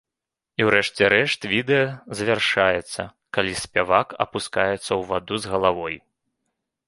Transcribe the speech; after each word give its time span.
І 0.57 0.61
ў 0.67 0.69
рэшце 0.75 1.09
рэшт 1.13 1.41
відэа 1.51 1.83
завяршаецца, 2.21 3.01
калі 3.39 3.53
спявак 3.63 4.07
апускаецца 4.27 4.79
ў 4.79 5.01
ваду 5.11 5.35
з 5.45 5.53
галавой. 5.55 5.95